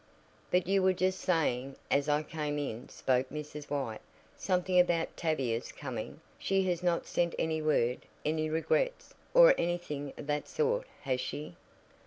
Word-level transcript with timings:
"But 0.49 0.65
you 0.65 0.81
were 0.81 0.93
just 0.93 1.19
saying, 1.19 1.75
as 1.91 2.09
I 2.09 2.23
came 2.23 2.57
in," 2.57 2.89
spoke 2.89 3.29
Mrs. 3.29 3.69
White, 3.69 4.01
"something 4.35 4.79
about 4.79 5.15
Tavia's 5.15 5.71
coming. 5.71 6.21
She 6.39 6.63
has 6.71 6.81
not 6.81 7.05
sent 7.05 7.35
any 7.37 7.61
word 7.61 8.07
any 8.25 8.49
regrets, 8.49 9.13
or 9.35 9.53
anything 9.59 10.11
of 10.17 10.25
that 10.25 10.47
sort, 10.47 10.87
has 11.01 11.21
she?" 11.21 11.55